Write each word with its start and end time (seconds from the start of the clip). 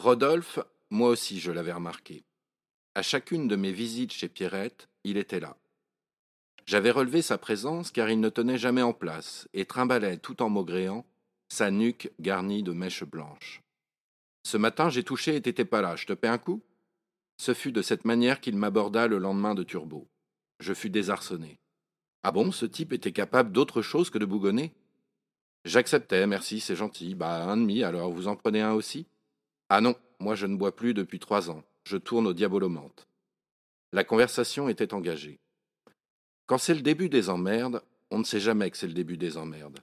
Rodolphe, 0.00 0.58
moi 0.88 1.10
aussi 1.10 1.40
je 1.40 1.52
l'avais 1.52 1.74
remarqué. 1.74 2.24
À 2.94 3.02
chacune 3.02 3.48
de 3.48 3.56
mes 3.56 3.70
visites 3.70 4.14
chez 4.14 4.30
Pierrette, 4.30 4.88
il 5.04 5.18
était 5.18 5.40
là. 5.40 5.58
J'avais 6.64 6.90
relevé 6.90 7.20
sa 7.20 7.36
présence 7.36 7.90
car 7.90 8.08
il 8.08 8.18
ne 8.18 8.30
tenait 8.30 8.56
jamais 8.56 8.80
en 8.80 8.94
place 8.94 9.46
et 9.52 9.66
trimbalait 9.66 10.16
tout 10.16 10.40
en 10.40 10.48
maugréant, 10.48 11.04
sa 11.50 11.70
nuque 11.70 12.10
garnie 12.18 12.62
de 12.62 12.72
mèches 12.72 13.04
blanches. 13.04 13.60
Ce 14.42 14.56
matin, 14.56 14.88
j'ai 14.88 15.04
touché 15.04 15.36
et 15.36 15.42
t'étais 15.42 15.66
pas 15.66 15.82
là. 15.82 15.96
Je 15.96 16.06
te 16.06 16.14
paie 16.14 16.28
un 16.28 16.38
coup? 16.38 16.62
Ce 17.36 17.52
fut 17.52 17.72
de 17.72 17.82
cette 17.82 18.06
manière 18.06 18.40
qu'il 18.40 18.56
m'aborda 18.56 19.06
le 19.06 19.18
lendemain 19.18 19.54
de 19.54 19.64
Turbo. 19.64 20.08
Je 20.60 20.72
fus 20.72 20.88
désarçonné. 20.88 21.58
Ah 22.22 22.32
bon, 22.32 22.52
ce 22.52 22.64
type 22.64 22.94
était 22.94 23.12
capable 23.12 23.52
d'autre 23.52 23.82
chose 23.82 24.08
que 24.08 24.16
de 24.16 24.24
bougonner? 24.24 24.72
J'acceptais, 25.66 26.26
merci, 26.26 26.60
c'est 26.60 26.74
gentil. 26.74 27.14
Bah, 27.14 27.44
un 27.44 27.58
demi, 27.58 27.82
alors 27.82 28.10
vous 28.10 28.28
en 28.28 28.36
prenez 28.36 28.62
un 28.62 28.72
aussi? 28.72 29.06
Ah 29.72 29.80
non, 29.80 29.94
moi 30.18 30.34
je 30.34 30.46
ne 30.46 30.56
bois 30.56 30.74
plus 30.74 30.94
depuis 30.94 31.20
trois 31.20 31.48
ans. 31.48 31.62
Je 31.84 31.96
tourne 31.96 32.26
au 32.26 32.32
diabolomante. 32.32 33.06
La 33.92 34.02
conversation 34.02 34.68
était 34.68 34.92
engagée. 34.92 35.38
Quand 36.46 36.58
c'est 36.58 36.74
le 36.74 36.82
début 36.82 37.08
des 37.08 37.30
emmerdes, 37.30 37.80
on 38.10 38.18
ne 38.18 38.24
sait 38.24 38.40
jamais 38.40 38.68
que 38.70 38.76
c'est 38.76 38.88
le 38.88 38.92
début 38.94 39.16
des 39.16 39.36
emmerdes. 39.36 39.78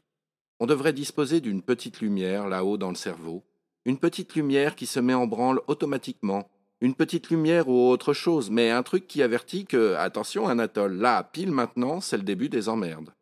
On 0.60 0.66
devrait 0.66 0.92
disposer 0.92 1.40
d'une 1.40 1.62
petite 1.62 2.02
lumière 2.02 2.50
là-haut 2.50 2.76
dans 2.78 2.90
le 2.90 2.96
cerveau, 2.96 3.46
une 3.86 3.98
petite 3.98 4.36
lumière 4.36 4.76
qui 4.76 4.88
se 4.88 5.00
met 5.00 5.14
en 5.14 5.26
branle 5.26 5.62
automatiquement, 5.68 6.50
une 6.82 6.94
petite 6.94 7.30
lumière 7.30 7.70
ou 7.70 7.90
autre 7.90 8.14
chose, 8.14 8.50
mais 8.50 8.70
un 8.70 8.84
truc 8.84 9.08
qui 9.08 9.24
avertit 9.24 9.66
que, 9.66 9.94
attention 9.96 10.50
Anatole, 10.50 10.98
là, 10.98 11.24
pile 11.24 11.52
maintenant, 11.52 12.02
c'est 12.02 12.18
le 12.18 12.24
début 12.24 12.50
des 12.50 12.68
emmerdes. 12.68 13.14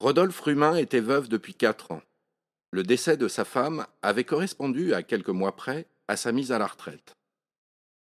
Rodolphe 0.00 0.40
Rumin 0.40 0.74
était 0.74 1.00
veuve 1.00 1.28
depuis 1.28 1.54
quatre 1.54 1.92
ans. 1.92 2.02
Le 2.74 2.82
décès 2.82 3.16
de 3.16 3.28
sa 3.28 3.44
femme 3.44 3.86
avait 4.02 4.24
correspondu, 4.24 4.94
à 4.94 5.04
quelques 5.04 5.28
mois 5.28 5.54
près, 5.54 5.86
à 6.08 6.16
sa 6.16 6.32
mise 6.32 6.50
à 6.50 6.58
la 6.58 6.66
retraite. 6.66 7.14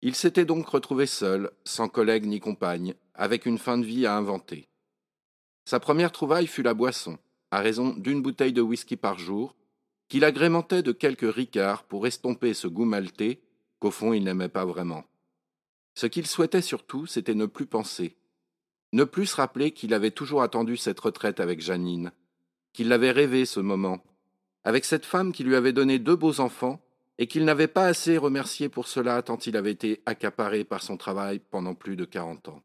Il 0.02 0.16
s'était 0.16 0.44
donc 0.44 0.68
retrouvé 0.68 1.06
seul, 1.06 1.52
sans 1.66 1.88
collègue 1.88 2.26
ni 2.26 2.40
compagne, 2.40 2.96
avec 3.14 3.46
une 3.46 3.60
fin 3.60 3.78
de 3.78 3.86
vie 3.86 4.08
à 4.08 4.18
inventer. 4.18 4.68
Sa 5.66 5.80
première 5.80 6.12
trouvaille 6.12 6.48
fut 6.48 6.64
la 6.64 6.74
boisson, 6.74 7.20
à 7.52 7.60
raison 7.60 7.90
d'une 7.90 8.24
bouteille 8.24 8.54
de 8.54 8.62
whisky 8.62 8.96
par 8.96 9.20
jour, 9.20 9.56
qu'il 10.08 10.24
agrémentait 10.24 10.82
de 10.82 10.94
quelques 10.94 11.32
ricards 11.32 11.84
pour 11.84 12.08
estomper 12.08 12.56
ce 12.56 12.68
goût 12.68 12.86
maltais 12.86 13.42
qu'au 13.78 13.92
fond 13.92 14.14
il 14.14 14.24
n'aimait 14.24 14.50
pas 14.50 14.66
vraiment. 14.66 15.04
Ce 15.94 16.08
qu'il 16.08 16.26
souhaitait 16.26 16.64
surtout, 16.64 17.06
c'était 17.06 17.36
ne 17.36 17.46
plus 17.46 17.68
penser, 17.68 18.18
ne 18.94 19.04
plus 19.04 19.28
se 19.28 19.36
rappeler 19.36 19.70
qu'il 19.74 19.94
avait 19.94 20.10
toujours 20.10 20.42
attendu 20.42 20.76
cette 20.76 21.02
retraite 21.02 21.40
avec 21.40 21.62
Janine, 21.62 22.12
qu'il 22.74 22.88
l'avait 22.88 23.12
rêvé 23.12 23.46
ce 23.46 23.60
moment, 23.60 24.02
avec 24.66 24.84
cette 24.84 25.06
femme 25.06 25.32
qui 25.32 25.44
lui 25.44 25.56
avait 25.56 25.74
donné 25.74 26.00
deux 26.00 26.16
beaux 26.16 26.42
enfants 26.42 26.82
et 27.18 27.28
qu'il 27.28 27.46
n'avait 27.46 27.68
pas 27.68 27.86
assez 27.86 28.18
remercié 28.18 28.68
pour 28.68 28.88
cela 28.88 29.22
tant 29.22 29.38
il 29.38 29.56
avait 29.56 29.72
été 29.72 30.02
accaparé 30.06 30.64
par 30.64 30.82
son 30.82 30.98
travail 30.98 31.40
pendant 31.40 31.76
plus 31.76 31.96
de 31.96 32.04
quarante 32.04 32.50
ans. 32.50 32.62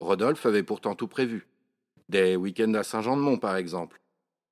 Rodolphe 0.00 0.46
avait 0.46 0.62
pourtant 0.62 0.94
tout 0.94 1.08
prévu. 1.08 1.48
Des 2.10 2.36
week-ends 2.36 2.74
à 2.74 2.82
Saint-Jean-de-Mont, 2.82 3.38
par 3.38 3.56
exemple. 3.56 4.00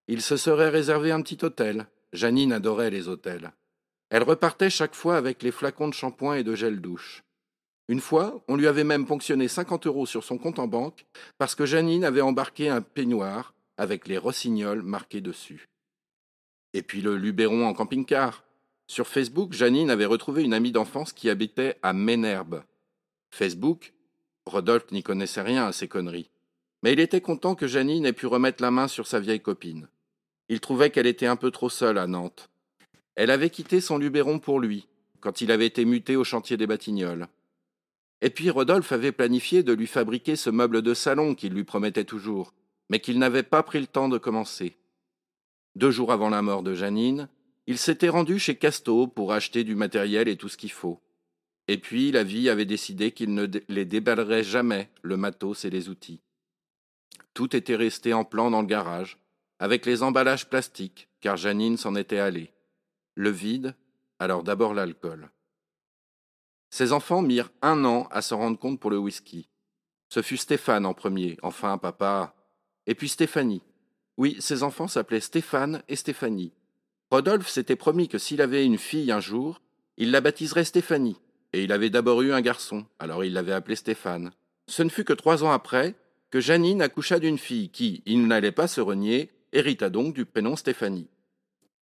Il 0.09 0.23
se 0.23 0.37
serait 0.39 0.71
réservé 0.71 1.13
un 1.13 1.21
petit 1.21 1.45
hôtel, 1.45 1.87
Janine 2.13 2.53
adorait 2.53 2.91
les 2.91 3.07
hôtels. 3.07 3.53
Elle 4.09 4.23
repartait 4.23 4.71
chaque 4.71 4.95
fois 4.95 5.17
avec 5.17 5.43
les 5.43 5.53
flacons 5.53 5.89
de 5.89 5.95
shampoing 5.95 6.37
et 6.37 6.45
de 6.45 6.55
gel 6.55 6.81
douche. 6.81 7.23
Une 7.89 8.01
fois, 8.01 8.43
on 8.49 8.57
lui 8.57 8.67
avait 8.67 8.85
même 8.85 9.07
ponctionné 9.07 9.49
cinquante 9.49 9.87
euros 9.87 10.07
sur 10.07 10.25
son 10.25 10.39
compte 10.39 10.59
en 10.59 10.69
banque 10.69 11.05
parce 11.37 11.55
que 11.55 11.67
Janine 11.67 12.05
avait 12.05 12.21
embarqué 12.23 12.71
un 12.71 12.81
peignoir 12.81 13.55
avec 13.77 14.09
les 14.09 14.19
rossignols 14.19 14.83
marqués 14.83 15.21
dessus. 15.21 15.69
Et 16.75 16.83
puis 16.83 17.01
le 17.01 17.17
Luberon 17.17 17.67
en 17.67 17.75
camping-car. 17.75 18.45
Sur 18.87 19.07
Facebook, 19.07 19.53
Janine 19.53 19.91
avait 19.91 20.07
retrouvé 20.07 20.43
une 20.43 20.55
amie 20.55 20.73
d'enfance 20.73 21.13
qui 21.13 21.31
habitait 21.31 21.79
à 21.83 21.93
Ménherbe. 21.93 22.63
Facebook, 23.31 23.95
Rodolphe 24.47 24.91
n'y 24.93 25.03
connaissait 25.03 25.43
rien 25.43 25.67
à 25.67 25.73
ces 25.73 25.89
conneries. 25.89 26.31
Mais 26.83 26.93
il 26.93 27.01
était 27.01 27.21
content 27.21 27.55
que 27.55 27.67
Janine 27.67 28.07
ait 28.07 28.13
pu 28.13 28.27
remettre 28.27 28.63
la 28.63 28.71
main 28.71 28.89
sur 28.89 29.07
sa 29.07 29.21
vieille 29.21 29.41
copine. 29.41 29.89
Il 30.49 30.61
trouvait 30.61 30.91
qu'elle 30.91 31.07
était 31.07 31.27
un 31.27 31.37
peu 31.37 31.51
trop 31.51 31.69
seule 31.69 31.99
à 31.99 32.07
Nantes. 32.07 32.51
Elle 33.15 33.31
avait 33.31 33.51
quitté 33.51 33.81
son 33.81 33.99
Luberon 33.99 34.39
pour 34.39 34.59
lui, 34.59 34.89
quand 35.21 35.41
il 35.41 35.53
avait 35.53 35.67
été 35.67 35.85
muté 35.85 36.17
au 36.17 36.25
chantier 36.25 36.57
des 36.57 36.67
Batignolles. 36.67 37.29
Et 38.21 38.31
puis 38.31 38.51
Rodolphe 38.51 38.93
avait 38.93 39.13
planifié 39.13 39.63
de 39.63 39.73
lui 39.73 39.87
fabriquer 39.87 40.37
ce 40.37 40.51
meuble 40.51 40.83
de 40.83 40.95
salon 40.95 41.35
qu'il 41.35 41.53
lui 41.53 41.65
promettait 41.65 42.05
toujours, 42.05 42.53
mais 42.89 43.01
qu'il 43.01 43.19
n'avait 43.19 43.43
pas 43.43 43.63
pris 43.63 43.81
le 43.81 43.87
temps 43.87 44.09
de 44.09 44.19
commencer. 44.19 44.77
Deux 45.75 45.91
jours 45.91 46.13
avant 46.13 46.29
la 46.29 46.43
mort 46.43 46.63
de 46.63 46.75
Janine, 46.75 47.29
il 47.67 47.79
s'était 47.79 48.09
rendu 48.09 48.39
chez 48.39 48.57
Casto 48.57 49.07
pour 49.07 49.33
acheter 49.33 49.65
du 49.65 49.75
matériel 49.75 50.29
et 50.29 50.37
tout 50.37 50.49
ce 50.49 50.57
qu'il 50.57 50.73
faut. 50.73 51.01
Et 51.69 51.79
puis 51.79 52.13
la 52.13 52.25
vie 52.25 52.49
avait 52.49 52.67
décidé 52.67 53.13
qu'il 53.13 53.35
ne 53.35 53.47
les 53.69 53.85
déballerait 53.85 54.43
jamais, 54.43 54.91
le 55.03 55.17
matos 55.17 55.65
et 55.65 55.71
les 55.71 55.89
outils. 55.89 56.21
Tout 57.35 57.57
était 57.57 57.77
resté 57.77 58.13
en 58.13 58.25
plan 58.25 58.51
dans 58.51 58.61
le 58.61 58.67
garage, 58.67 59.19
avec 59.59 59.87
les 59.87 60.03
emballages 60.03 60.49
plastiques, 60.49 61.09
car 61.21 61.37
Janine 61.37 61.77
s'en 61.77 61.95
était 61.95 62.19
allée. 62.19 62.53
Le 63.15 63.31
vide, 63.31 63.75
alors 64.19 64.43
d'abord 64.43 64.75
l'alcool. 64.75 65.31
Ses 66.69 66.93
enfants 66.93 67.23
mirent 67.23 67.51
un 67.63 67.85
an 67.85 68.09
à 68.11 68.23
se 68.23 68.35
rendre 68.35 68.59
compte 68.59 68.81
pour 68.81 68.91
le 68.91 68.99
whisky. 68.99 69.49
Ce 70.09 70.21
fut 70.21 70.37
Stéphane 70.37 70.85
en 70.85 70.95
premier, 70.95 71.39
enfin 71.43 71.79
papa, 71.79 72.35
et 72.87 72.95
puis 72.95 73.09
Stéphanie. 73.09 73.63
Oui, 74.19 74.37
ses 74.41 74.63
enfants 74.63 74.89
s'appelaient 74.89 75.21
Stéphane 75.21 75.83
et 75.89 75.97
Stéphanie. 75.97 76.53
Rodolphe 77.11 77.49
s'était 77.49 77.77
promis 77.77 78.09
que 78.09 78.19
s'il 78.19 78.41
avait 78.41 78.65
une 78.65 78.79
fille 78.79 79.11
un 79.13 79.21
jour, 79.21 79.61
il 79.97 80.11
la 80.11 80.21
baptiserait 80.21 80.65
Stéphanie, 80.65 81.19
et 81.53 81.65
il 81.65 81.73
avait 81.73 81.91
d'abord 81.91 82.23
eu 82.23 82.33
un 82.33 82.41
garçon, 82.41 82.87
alors 82.99 83.25
il 83.25 83.33
l'avait 83.33 83.53
appelé 83.53 83.77
Stéphane. 83.77 84.33
Ce 84.67 84.83
ne 84.83 84.89
fut 84.89 85.05
que 85.05 85.13
trois 85.13 85.45
ans 85.45 85.51
après 85.51 85.95
que 86.31 86.41
Janine 86.41 86.81
accoucha 86.81 87.19
d'une 87.19 87.39
fille 87.39 87.69
qui, 87.69 88.03
il 88.07 88.27
n'allait 88.27 88.53
pas 88.53 88.67
se 88.67 88.81
renier, 88.81 89.31
hérita 89.53 89.91
donc 89.91 90.15
du 90.15 90.25
prénom 90.25 90.57
Stéphanie. 90.57 91.09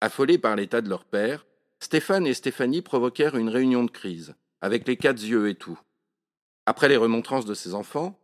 Affolés 0.01 0.39
par 0.39 0.55
l'état 0.55 0.81
de 0.81 0.89
leur 0.89 1.05
père, 1.05 1.45
Stéphane 1.79 2.25
et 2.25 2.33
Stéphanie 2.33 2.81
provoquèrent 2.81 3.35
une 3.35 3.49
réunion 3.49 3.83
de 3.83 3.91
crise, 3.91 4.33
avec 4.61 4.87
les 4.87 4.97
quatre 4.97 5.23
yeux 5.23 5.49
et 5.49 5.55
tout. 5.55 5.79
Après 6.65 6.89
les 6.89 6.97
remontrances 6.97 7.45
de 7.45 7.53
ses 7.53 7.75
enfants, 7.75 8.19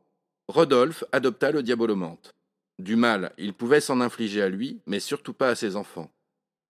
Rodolphe 0.48 1.04
adopta 1.12 1.52
le 1.52 1.62
diabolomante. 1.62 2.34
Du 2.80 2.96
mal, 2.96 3.34
il 3.38 3.54
pouvait 3.54 3.82
s'en 3.82 4.00
infliger 4.00 4.42
à 4.42 4.48
lui, 4.48 4.82
mais 4.86 5.02
surtout 5.02 5.34
pas 5.34 5.50
à 5.50 5.56
ses 5.56 5.76
enfants. 5.76 6.10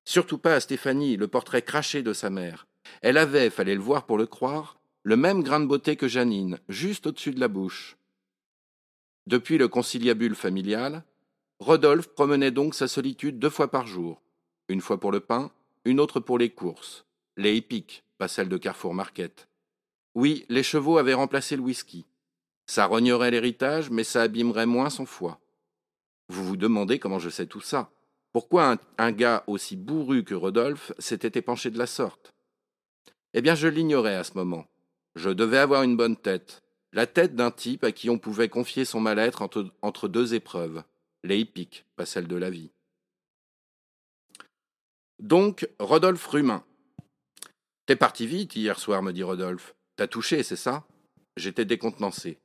Surtout 0.06 0.40
pas 0.40 0.56
à 0.56 0.60
Stéphanie, 0.60 1.18
le 1.18 1.28
portrait 1.28 1.62
craché 1.62 2.02
de 2.02 2.14
sa 2.14 2.32
mère. 2.32 2.66
Elle 3.04 3.18
avait, 3.18 3.52
fallait 3.52 3.76
le 3.76 3.82
voir 3.82 4.08
pour 4.08 4.18
le 4.18 4.26
croire, 4.26 4.80
le 5.04 5.16
même 5.16 5.44
grain 5.44 5.60
de 5.60 5.68
beauté 5.68 5.96
que 5.96 6.08
Janine, 6.08 6.58
juste 6.68 7.06
au-dessus 7.06 7.32
de 7.32 7.40
la 7.40 7.48
bouche. 7.48 7.96
Depuis 9.28 9.60
le 9.60 9.68
conciliabule 9.68 10.34
familial, 10.34 11.04
Rodolphe 11.60 12.08
promenait 12.08 12.50
donc 12.50 12.74
sa 12.74 12.88
solitude 12.88 13.38
deux 13.38 13.52
fois 13.52 13.70
par 13.70 13.86
jour, 13.86 14.20
une 14.68 14.82
fois 14.82 15.00
pour 15.00 15.12
le 15.12 15.20
pain, 15.20 15.52
une 15.86 16.00
autre 16.00 16.20
pour 16.20 16.40
les 16.40 16.50
courses, 16.50 17.06
les 17.38 17.56
hippiques, 17.56 18.04
pas 18.18 18.28
celles 18.28 18.50
de 18.50 18.58
Carrefour 18.58 18.96
Market. 18.96 19.48
Oui, 20.16 20.46
les 20.50 20.64
chevaux 20.64 20.98
avaient 20.98 21.14
remplacé 21.14 21.56
le 21.56 21.62
whisky. 21.62 22.08
Ça 22.66 22.88
rognerait 22.88 23.30
l'héritage, 23.30 23.92
mais 23.92 24.04
ça 24.04 24.24
abîmerait 24.24 24.66
moins 24.66 24.90
son 24.90 25.06
foie. 25.06 25.40
Vous 26.30 26.46
vous 26.46 26.58
demandez 26.58 27.00
comment 27.00 27.20
je 27.20 27.30
sais 27.30 27.48
tout 27.48 27.62
ça. 27.62 27.92
Pourquoi 28.32 28.78
un, 29.00 29.12
gars 29.12 29.44
aussi 29.48 29.76
bourru 29.76 30.24
que 30.24 30.36
Rodolphe 30.36 30.94
s'était 31.00 31.40
épanché 31.40 31.72
de 31.72 31.80
la 31.80 31.88
sorte? 31.88 32.34
Eh 33.34 33.42
bien, 33.42 33.56
je 33.56 33.68
l'ignorais 33.68 34.16
à 34.16 34.24
ce 34.24 34.34
moment. 34.36 34.68
Je 35.16 35.32
devais 35.32 35.58
avoir 35.58 35.82
une 35.82 35.98
bonne 35.98 36.16
tête, 36.16 36.62
la 36.94 37.08
tête 37.08 37.36
d'un 37.36 37.52
type 37.52 37.84
à 37.84 37.92
qui 37.92 38.10
on 38.10 38.20
pouvait 38.20 38.50
confier 38.50 38.86
son 38.86 39.00
mal-être 39.00 39.42
entre, 39.42 40.08
deux 40.08 40.36
épreuves, 40.36 40.84
les 41.24 41.40
hippiques, 41.40 41.86
pas 41.96 42.06
celle 42.06 42.28
de 42.28 42.36
la 42.36 42.52
vie. 42.52 42.72
Donc, 45.18 45.68
Rodolphe 45.80 46.28
Rumin. 46.28 46.64
T'es 47.88 47.96
parti 47.96 48.28
vite 48.28 48.56
hier 48.56 48.80
soir, 48.80 49.02
me 49.02 49.12
dit 49.12 49.24
Rodolphe. 49.24 49.76
T'as 49.96 50.08
touché, 50.08 50.44
c'est 50.44 50.56
ça? 50.56 50.86
J'étais 51.36 51.66
décontenancé. 51.66 52.38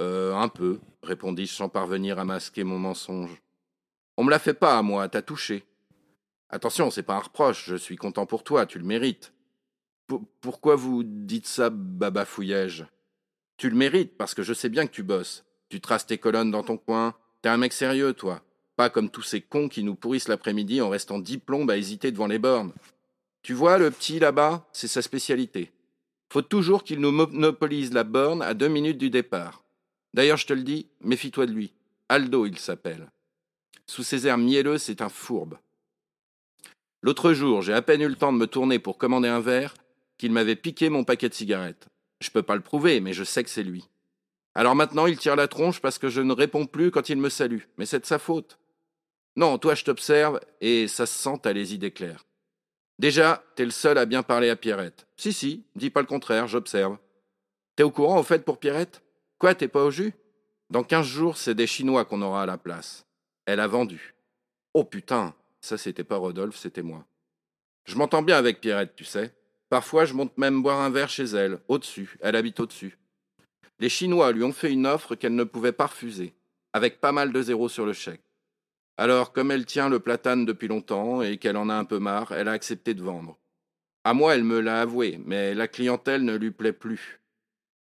Euh, 0.00 0.34
un 0.34 0.48
peu, 0.48 0.80
répondis-je 1.02 1.52
sans 1.52 1.68
parvenir 1.68 2.18
à 2.18 2.24
masquer 2.24 2.64
mon 2.64 2.78
mensonge. 2.78 3.42
On 4.16 4.24
me 4.24 4.30
la 4.30 4.38
fait 4.38 4.54
pas 4.54 4.78
à 4.78 4.82
moi, 4.82 5.08
t'as 5.08 5.22
touché. 5.22 5.64
Attention, 6.48 6.90
c'est 6.90 7.02
pas 7.02 7.16
un 7.16 7.20
reproche, 7.20 7.66
je 7.68 7.76
suis 7.76 7.96
content 7.96 8.26
pour 8.26 8.42
toi, 8.42 8.66
tu 8.66 8.78
le 8.78 8.84
mérites. 8.84 9.32
pourquoi 10.40 10.74
vous 10.74 11.02
dites 11.04 11.46
ça, 11.46 11.70
babafouillai-je 11.70 12.84
Tu 13.56 13.70
le 13.70 13.76
mérites, 13.76 14.16
parce 14.16 14.34
que 14.34 14.42
je 14.42 14.54
sais 14.54 14.68
bien 14.68 14.86
que 14.86 14.92
tu 14.92 15.02
bosses. 15.02 15.44
Tu 15.68 15.80
traces 15.80 16.06
tes 16.06 16.18
colonnes 16.18 16.50
dans 16.50 16.64
ton 16.64 16.76
coin, 16.76 17.14
T'es 17.42 17.48
un 17.48 17.56
mec 17.56 17.72
sérieux, 17.72 18.12
toi. 18.12 18.42
Pas 18.76 18.90
comme 18.90 19.08
tous 19.08 19.22
ces 19.22 19.40
cons 19.40 19.68
qui 19.68 19.82
nous 19.82 19.94
pourrissent 19.94 20.28
l'après-midi 20.28 20.80
en 20.82 20.90
restant 20.90 21.18
dix 21.18 21.38
plombes 21.38 21.70
à 21.70 21.76
hésiter 21.76 22.12
devant 22.12 22.26
les 22.26 22.38
bornes. 22.38 22.72
Tu 23.42 23.54
vois, 23.54 23.78
le 23.78 23.90
petit 23.90 24.18
là-bas, 24.18 24.66
c'est 24.72 24.88
sa 24.88 25.00
spécialité. 25.00 25.72
Faut 26.30 26.42
toujours 26.42 26.84
qu'il 26.84 27.00
nous 27.00 27.10
monopolise 27.10 27.92
la 27.92 28.04
borne 28.04 28.42
à 28.42 28.52
deux 28.52 28.68
minutes 28.68 28.98
du 28.98 29.08
départ. 29.08 29.62
D'ailleurs, 30.14 30.36
je 30.36 30.46
te 30.46 30.52
le 30.52 30.62
dis, 30.62 30.88
méfie-toi 31.00 31.46
de 31.46 31.52
lui. 31.52 31.72
Aldo, 32.08 32.46
il 32.46 32.58
s'appelle. 32.58 33.10
Sous 33.86 34.02
ses 34.02 34.26
airs 34.26 34.38
mielleux, 34.38 34.78
c'est 34.78 35.02
un 35.02 35.08
fourbe. 35.08 35.58
L'autre 37.02 37.32
jour, 37.32 37.62
j'ai 37.62 37.72
à 37.72 37.82
peine 37.82 38.02
eu 38.02 38.08
le 38.08 38.16
temps 38.16 38.32
de 38.32 38.38
me 38.38 38.46
tourner 38.46 38.78
pour 38.78 38.98
commander 38.98 39.28
un 39.28 39.40
verre 39.40 39.74
qu'il 40.18 40.32
m'avait 40.32 40.56
piqué 40.56 40.90
mon 40.90 41.04
paquet 41.04 41.28
de 41.28 41.34
cigarettes. 41.34 41.88
Je 42.20 42.30
peux 42.30 42.42
pas 42.42 42.56
le 42.56 42.60
prouver, 42.60 43.00
mais 43.00 43.12
je 43.14 43.24
sais 43.24 43.42
que 43.42 43.48
c'est 43.50 43.62
lui. 43.62 43.88
Alors 44.54 44.74
maintenant, 44.74 45.06
il 45.06 45.16
tire 45.16 45.36
la 45.36 45.48
tronche 45.48 45.80
parce 45.80 45.98
que 45.98 46.08
je 46.08 46.20
ne 46.20 46.32
réponds 46.32 46.66
plus 46.66 46.90
quand 46.90 47.08
il 47.08 47.16
me 47.16 47.30
salue. 47.30 47.62
Mais 47.78 47.86
c'est 47.86 48.00
de 48.00 48.06
sa 48.06 48.18
faute. 48.18 48.58
Non, 49.36 49.58
toi, 49.58 49.74
je 49.74 49.84
t'observe 49.84 50.40
et 50.60 50.88
ça 50.88 51.06
se 51.06 51.14
sent, 51.14 51.38
t'as 51.42 51.52
les 51.52 51.72
idées 51.72 51.92
claires. 51.92 52.26
Déjà, 52.98 53.42
t'es 53.54 53.64
le 53.64 53.70
seul 53.70 53.96
à 53.96 54.04
bien 54.04 54.22
parler 54.22 54.50
à 54.50 54.56
Pierrette. 54.56 55.06
Si, 55.16 55.32
si, 55.32 55.64
dis 55.76 55.88
pas 55.88 56.00
le 56.00 56.06
contraire, 56.06 56.48
j'observe. 56.48 56.98
T'es 57.76 57.82
au 57.82 57.90
courant, 57.90 58.18
au 58.18 58.22
fait, 58.22 58.44
pour 58.44 58.58
Pierrette? 58.58 59.02
Quoi, 59.40 59.54
t'es 59.54 59.68
pas 59.68 59.84
au 59.84 59.90
jus? 59.90 60.12
Dans 60.68 60.84
quinze 60.84 61.06
jours, 61.06 61.38
c'est 61.38 61.54
des 61.54 61.66
Chinois 61.66 62.04
qu'on 62.04 62.20
aura 62.20 62.42
à 62.42 62.46
la 62.46 62.58
place. 62.58 63.06
Elle 63.46 63.60
a 63.60 63.66
vendu. 63.66 64.14
Oh 64.74 64.84
putain 64.84 65.34
Ça, 65.62 65.78
c'était 65.78 66.04
pas 66.04 66.18
Rodolphe, 66.18 66.58
c'était 66.58 66.82
moi. 66.82 67.06
Je 67.86 67.96
m'entends 67.96 68.20
bien 68.20 68.36
avec 68.36 68.60
Pierrette, 68.60 68.94
tu 68.94 69.06
sais. 69.06 69.34
Parfois, 69.70 70.04
je 70.04 70.12
monte 70.12 70.36
même 70.36 70.62
boire 70.62 70.80
un 70.80 70.90
verre 70.90 71.08
chez 71.08 71.24
elle, 71.24 71.58
au-dessus. 71.68 72.18
Elle 72.20 72.36
habite 72.36 72.60
au-dessus. 72.60 72.98
Les 73.78 73.88
Chinois 73.88 74.32
lui 74.32 74.44
ont 74.44 74.52
fait 74.52 74.70
une 74.70 74.86
offre 74.86 75.14
qu'elle 75.14 75.34
ne 75.34 75.44
pouvait 75.44 75.72
pas 75.72 75.86
refuser, 75.86 76.34
avec 76.74 77.00
pas 77.00 77.12
mal 77.12 77.32
de 77.32 77.40
zéros 77.40 77.70
sur 77.70 77.86
le 77.86 77.94
chèque. 77.94 78.20
Alors, 78.98 79.32
comme 79.32 79.50
elle 79.50 79.64
tient 79.64 79.88
le 79.88 80.00
platane 80.00 80.44
depuis 80.44 80.68
longtemps 80.68 81.22
et 81.22 81.38
qu'elle 81.38 81.56
en 81.56 81.70
a 81.70 81.74
un 81.74 81.86
peu 81.86 81.98
marre, 81.98 82.32
elle 82.32 82.48
a 82.48 82.52
accepté 82.52 82.92
de 82.92 83.02
vendre. 83.02 83.38
À 84.04 84.12
moi, 84.12 84.34
elle 84.34 84.44
me 84.44 84.60
l'a 84.60 84.82
avoué, 84.82 85.18
mais 85.24 85.54
la 85.54 85.66
clientèle 85.66 86.26
ne 86.26 86.36
lui 86.36 86.50
plaît 86.50 86.74
plus. 86.74 87.19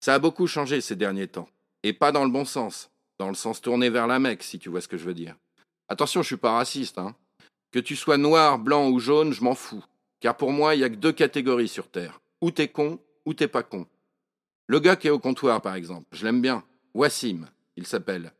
Ça 0.00 0.14
a 0.14 0.18
beaucoup 0.18 0.46
changé 0.46 0.80
ces 0.80 0.96
derniers 0.96 1.28
temps. 1.28 1.48
Et 1.82 1.92
pas 1.92 2.12
dans 2.12 2.24
le 2.24 2.30
bon 2.30 2.44
sens. 2.44 2.90
Dans 3.18 3.28
le 3.28 3.34
sens 3.34 3.60
tourné 3.60 3.90
vers 3.90 4.06
la 4.06 4.18
Mecque, 4.18 4.42
si 4.42 4.58
tu 4.58 4.68
vois 4.68 4.80
ce 4.80 4.88
que 4.88 4.96
je 4.96 5.04
veux 5.04 5.14
dire. 5.14 5.36
Attention, 5.88 6.22
je 6.22 6.28
suis 6.28 6.36
pas 6.36 6.52
raciste, 6.52 6.98
hein. 6.98 7.16
Que 7.72 7.78
tu 7.78 7.96
sois 7.96 8.16
noir, 8.16 8.58
blanc 8.58 8.88
ou 8.88 8.98
jaune, 8.98 9.32
je 9.32 9.42
m'en 9.42 9.54
fous. 9.54 9.84
Car 10.20 10.36
pour 10.36 10.52
moi, 10.52 10.74
il 10.74 10.80
y 10.80 10.84
a 10.84 10.90
que 10.90 10.94
deux 10.94 11.12
catégories 11.12 11.68
sur 11.68 11.88
Terre. 11.88 12.20
Ou 12.40 12.50
t'es 12.50 12.68
con, 12.68 12.98
ou 13.26 13.34
t'es 13.34 13.48
pas 13.48 13.62
con. 13.62 13.86
Le 14.66 14.80
gars 14.80 14.96
qui 14.96 15.08
est 15.08 15.10
au 15.10 15.18
comptoir, 15.18 15.60
par 15.60 15.74
exemple, 15.74 16.06
je 16.12 16.24
l'aime 16.24 16.40
bien. 16.40 16.64
Wassim, 16.94 17.46
il 17.76 17.86
s'appelle. 17.86 18.32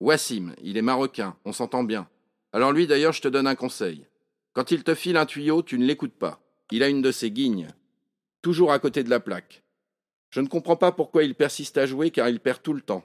Wassim, 0.00 0.54
il 0.62 0.76
est 0.76 0.82
marocain, 0.82 1.36
on 1.44 1.52
s'entend 1.52 1.84
bien. 1.84 2.08
Alors 2.52 2.72
lui, 2.72 2.86
d'ailleurs, 2.86 3.12
je 3.12 3.22
te 3.22 3.28
donne 3.28 3.46
un 3.46 3.54
conseil. 3.54 4.06
Quand 4.52 4.70
il 4.70 4.82
te 4.82 4.94
file 4.94 5.16
un 5.16 5.26
tuyau, 5.26 5.62
tu 5.62 5.78
ne 5.78 5.84
l'écoutes 5.84 6.18
pas. 6.18 6.40
Il 6.70 6.82
a 6.82 6.88
une 6.88 7.02
de 7.02 7.12
ses 7.12 7.30
guignes. 7.30 7.68
Toujours 8.42 8.72
à 8.72 8.78
côté 8.78 9.02
de 9.02 9.10
la 9.10 9.20
plaque. 9.20 9.62
Je 10.30 10.40
ne 10.40 10.46
comprends 10.46 10.76
pas 10.76 10.92
pourquoi 10.92 11.24
il 11.24 11.34
persiste 11.34 11.78
à 11.78 11.86
jouer 11.86 12.10
car 12.10 12.28
il 12.28 12.40
perd 12.40 12.62
tout 12.62 12.74
le 12.74 12.82
temps. 12.82 13.04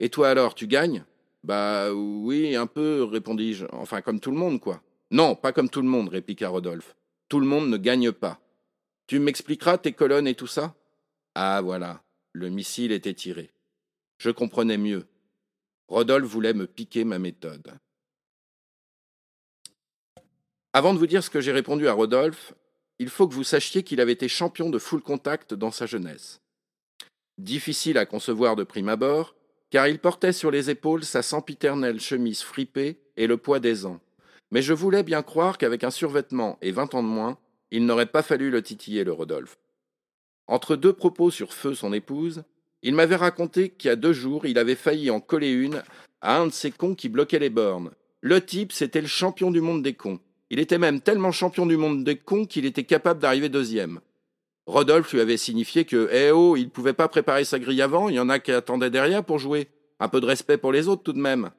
Et 0.00 0.08
toi 0.08 0.30
alors, 0.30 0.54
tu 0.54 0.66
gagnes? 0.66 1.04
Bah 1.44 1.92
oui, 1.92 2.56
un 2.56 2.66
peu, 2.66 3.04
répondis-je. 3.04 3.66
Enfin, 3.72 4.02
comme 4.02 4.20
tout 4.20 4.30
le 4.30 4.36
monde, 4.36 4.60
quoi. 4.60 4.82
Non, 5.10 5.34
pas 5.34 5.52
comme 5.52 5.70
tout 5.70 5.82
le 5.82 5.88
monde, 5.88 6.08
répliqua 6.08 6.48
Rodolphe. 6.48 6.96
Tout 7.28 7.40
le 7.40 7.46
monde 7.46 7.68
ne 7.68 7.76
gagne 7.76 8.12
pas. 8.12 8.40
Tu 9.06 9.18
m'expliqueras 9.18 9.78
tes 9.78 9.92
colonnes 9.92 10.26
et 10.26 10.34
tout 10.34 10.46
ça? 10.46 10.74
Ah 11.34 11.60
voilà, 11.62 12.02
le 12.32 12.48
missile 12.48 12.92
était 12.92 13.14
tiré. 13.14 13.50
Je 14.18 14.30
comprenais 14.30 14.78
mieux. 14.78 15.06
Rodolphe 15.88 16.28
voulait 16.28 16.54
me 16.54 16.66
piquer 16.66 17.04
ma 17.04 17.18
méthode. 17.18 17.72
Avant 20.72 20.94
de 20.94 20.98
vous 20.98 21.06
dire 21.06 21.24
ce 21.24 21.30
que 21.30 21.40
j'ai 21.40 21.50
répondu 21.50 21.88
à 21.88 21.92
Rodolphe, 21.92 22.54
il 23.00 23.08
faut 23.08 23.26
que 23.26 23.32
vous 23.32 23.44
sachiez 23.44 23.82
qu'il 23.82 23.98
avait 24.02 24.12
été 24.12 24.28
champion 24.28 24.68
de 24.68 24.78
full 24.78 25.00
contact 25.00 25.54
dans 25.54 25.70
sa 25.70 25.86
jeunesse. 25.86 26.42
Difficile 27.38 27.96
à 27.96 28.04
concevoir 28.04 28.56
de 28.56 28.62
prime 28.62 28.90
abord, 28.90 29.34
car 29.70 29.88
il 29.88 29.98
portait 29.98 30.34
sur 30.34 30.50
les 30.50 30.68
épaules 30.68 31.02
sa 31.02 31.22
sempiternelle 31.22 31.98
chemise 31.98 32.42
fripée 32.42 32.98
et 33.16 33.26
le 33.26 33.38
poids 33.38 33.58
des 33.58 33.86
ans. 33.86 34.00
Mais 34.50 34.60
je 34.60 34.74
voulais 34.74 35.02
bien 35.02 35.22
croire 35.22 35.56
qu'avec 35.56 35.82
un 35.82 35.90
survêtement 35.90 36.58
et 36.60 36.72
vingt 36.72 36.94
ans 36.94 37.02
de 37.02 37.08
moins, 37.08 37.38
il 37.70 37.86
n'aurait 37.86 38.04
pas 38.04 38.22
fallu 38.22 38.50
le 38.50 38.62
titiller, 38.62 39.02
le 39.02 39.12
Rodolphe. 39.12 39.56
Entre 40.46 40.76
deux 40.76 40.92
propos 40.92 41.30
sur 41.30 41.54
Feu, 41.54 41.74
son 41.74 41.94
épouse, 41.94 42.42
il 42.82 42.94
m'avait 42.94 43.16
raconté 43.16 43.70
qu'il 43.70 43.88
y 43.88 43.92
a 43.92 43.96
deux 43.96 44.12
jours, 44.12 44.44
il 44.44 44.58
avait 44.58 44.74
failli 44.74 45.10
en 45.10 45.20
coller 45.20 45.52
une 45.52 45.82
à 46.20 46.38
un 46.38 46.48
de 46.48 46.52
ces 46.52 46.70
cons 46.70 46.94
qui 46.94 47.08
bloquaient 47.08 47.38
les 47.38 47.48
bornes. 47.48 47.92
Le 48.20 48.44
type, 48.44 48.72
c'était 48.72 49.00
le 49.00 49.06
champion 49.06 49.50
du 49.50 49.62
monde 49.62 49.82
des 49.82 49.94
cons. 49.94 50.20
Il 50.50 50.58
était 50.58 50.78
même 50.78 51.00
tellement 51.00 51.30
champion 51.30 51.64
du 51.64 51.76
monde 51.76 52.02
des 52.02 52.16
cons 52.16 52.44
qu'il 52.44 52.66
était 52.66 52.84
capable 52.84 53.20
d'arriver 53.20 53.48
deuxième. 53.48 54.00
Rodolphe 54.66 55.12
lui 55.12 55.20
avait 55.20 55.36
signifié 55.36 55.84
que, 55.84 56.08
eh 56.12 56.32
oh, 56.32 56.56
il 56.56 56.70
pouvait 56.70 56.92
pas 56.92 57.08
préparer 57.08 57.44
sa 57.44 57.58
grille 57.58 57.82
avant, 57.82 58.08
il 58.08 58.16
y 58.16 58.20
en 58.20 58.28
a 58.28 58.40
qui 58.40 58.52
attendaient 58.52 58.90
derrière 58.90 59.24
pour 59.24 59.38
jouer. 59.38 59.68
Un 60.00 60.08
peu 60.08 60.20
de 60.20 60.26
respect 60.26 60.58
pour 60.58 60.72
les 60.72 60.88
autres 60.88 61.02
tout 61.02 61.12
de 61.12 61.20
même. 61.20 61.50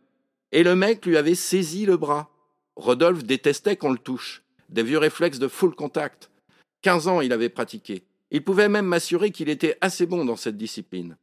Et 0.52 0.64
le 0.64 0.76
mec 0.76 1.06
lui 1.06 1.16
avait 1.16 1.36
saisi 1.36 1.86
le 1.86 1.96
bras. 1.96 2.30
Rodolphe 2.76 3.24
détestait 3.24 3.78
qu'on 3.78 3.92
le 3.92 3.98
touche. 3.98 4.44
Des 4.70 4.84
vieux 4.84 4.98
réflexes 4.98 5.40
de 5.40 5.48
full 5.48 5.76
contact. 5.76 6.30
Quinze 6.82 7.08
ans 7.08 7.22
il 7.22 7.32
avait 7.32 7.50
pratiqué. 7.50 8.04
Il 8.32 8.44
pouvait 8.44 8.70
même 8.70 8.86
m'assurer 8.86 9.32
qu'il 9.32 9.50
était 9.50 9.78
assez 9.82 10.06
bon 10.06 10.26
dans 10.26 10.38
cette 10.38 10.58
discipline. 10.58 11.18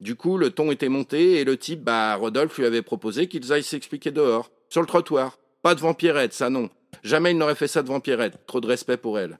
Du 0.00 0.16
coup, 0.16 0.38
le 0.38 0.50
ton 0.50 0.72
était 0.72 0.88
monté 0.88 1.40
et 1.40 1.44
le 1.44 1.56
type, 1.56 1.82
bah, 1.84 2.16
Rodolphe 2.16 2.58
lui 2.58 2.66
avait 2.66 2.82
proposé 2.82 3.28
qu'ils 3.28 3.52
aillent 3.52 3.62
s'expliquer 3.62 4.10
dehors, 4.10 4.50
sur 4.68 4.80
le 4.80 4.86
trottoir. 4.86 5.38
Pas 5.62 5.74
devant 5.76 5.94
Pierrette, 5.94 6.32
ça 6.32 6.50
non. 6.50 6.70
Jamais 7.02 7.32
il 7.32 7.38
n'aurait 7.38 7.54
fait 7.54 7.68
ça 7.68 7.82
devant 7.82 8.00
Pierrette, 8.00 8.46
trop 8.46 8.60
de 8.60 8.66
respect 8.66 8.96
pour 8.96 9.18
elle. 9.18 9.38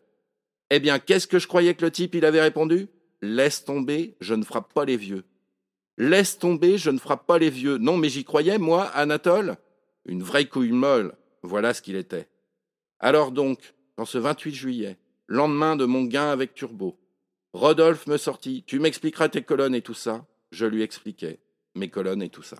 Eh 0.71 0.81
bien, 0.81 0.99
qu'est-ce 0.99 1.27
que 1.27 1.39
je 1.39 1.47
croyais 1.47 1.75
que 1.75 1.85
le 1.85 1.91
type 1.91 2.15
il 2.15 2.25
avait 2.25 2.41
répondu? 2.41 2.89
Laisse 3.21 3.65
tomber, 3.65 4.17
je 4.21 4.35
ne 4.35 4.43
frappe 4.43 4.73
pas 4.73 4.85
les 4.85 4.97
vieux. 4.97 5.25
Laisse 5.99 6.39
tomber, 6.39 6.79
je 6.79 6.91
ne 6.91 6.99
frappe 6.99 7.27
pas 7.27 7.39
les 7.39 7.51
vieux. 7.51 7.79
Non, 7.79 7.97
mais 7.97 8.09
j'y 8.09 8.25
croyais, 8.25 8.59
moi, 8.59 8.85
Anatole? 8.87 9.57
Une 10.07 10.23
vraie 10.23 10.47
couille 10.47 10.73
molle, 10.73 11.15
voilà 11.43 11.75
ce 11.75 11.83
qu'il 11.83 11.97
était. 11.97 12.27
Alors 12.99 13.31
donc, 13.31 13.75
dans 13.97 14.05
ce 14.05 14.19
28 14.19 14.55
juillet, 14.55 14.97
lendemain 15.29 15.77
de 15.77 15.85
mon 15.85 16.05
gain 16.05 16.31
avec 16.31 16.55
Turbo, 16.55 16.99
Rodolphe 17.53 18.07
me 18.07 18.17
sortit 18.17 18.65
Tu 18.67 18.81
m'expliqueras 18.81 19.29
tes 19.29 19.43
colonnes 19.43 19.75
et 19.75 19.83
tout 19.83 19.95
ça? 19.95 20.27
Je 20.51 20.67
lui 20.67 20.83
expliquais 20.83 21.39
mes 21.75 21.89
colonnes 21.89 22.23
et 22.23 22.31
tout 22.31 22.43
ça. 22.43 22.57